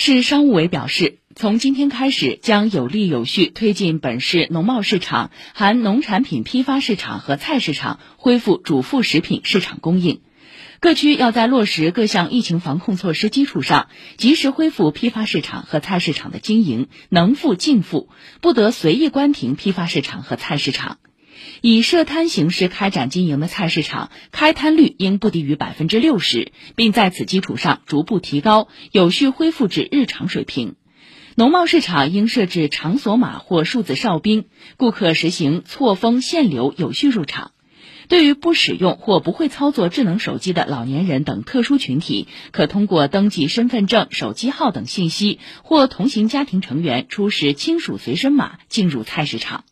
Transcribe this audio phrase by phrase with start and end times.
[0.00, 10.20] 市商务委表示，从今天开始，将有力有序推进本市农贸市场（含农产品批发市场和菜市场）恢复主副食品市场供应。
[10.78, 18.08] 各区要在落实各项疫情防控措施基础上，及时恢复批发市场和菜市场的经营，能复尽复，
[18.40, 20.98] 不得随意关停批发市场和菜市场。
[21.60, 30.76] 以设摊形式开展经营的菜市场，开摊率应不低于百分之六十，并在此基础上逐步提高，有序恢复至日常水平。
[31.34, 37.52] 农贸市场应设置场所码或数字哨兵，顾客实行错峰限流，有序入场。
[38.08, 49.64] 对于不使用或不会操作智能手机的老年人等特殊群体，可通过登记身份证、手机号等信息，或同行家庭成员出示亲属随身码进入菜市场。